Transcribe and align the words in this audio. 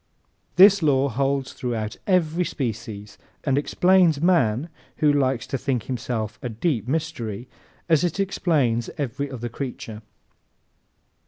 This 0.55 0.81
law 0.81 1.09
holds 1.09 1.53
throughout 1.53 1.95
every 2.07 2.43
species 2.43 3.19
and 3.43 3.55
explains 3.55 4.19
man 4.19 4.67
who 4.97 5.13
likes 5.13 5.45
to 5.45 5.59
think 5.59 5.83
himself 5.83 6.39
a 6.41 6.49
deep 6.49 6.87
mystery 6.87 7.47
as 7.87 8.03
it 8.03 8.19
explains 8.19 8.89
every 8.97 9.29
other 9.29 9.47
creature. 9.47 10.01